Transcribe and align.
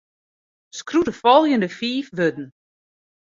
Skriuw 0.77 1.03
de 1.07 1.13
folgjende 1.21 1.69
fiif 1.77 2.07
wurden. 2.17 2.47